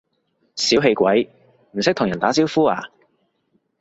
[0.55, 1.29] 小氣鬼，
[1.73, 2.89] 唔識同人打招呼呀？